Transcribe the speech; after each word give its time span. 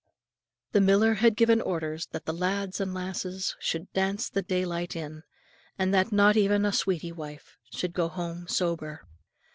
The 0.71 0.81
miller 0.81 1.13
had 1.13 1.35
given 1.35 1.61
orders 1.61 2.07
that 2.07 2.25
the 2.25 2.33
lads 2.33 2.81
and 2.81 2.91
lasses 2.91 3.55
should 3.59 3.93
"dance 3.93 4.29
the 4.31 4.41
day 4.41 4.65
light 4.65 4.95
in," 4.95 5.21
and 5.77 5.93
that 5.93 6.11
not 6.11 6.35
even 6.35 6.65
a 6.65 6.73
"sweetie 6.73 7.11
wife" 7.11 7.59
should 7.71 7.93
go 7.93 8.07
home 8.07 8.47
sober. 8.47 9.03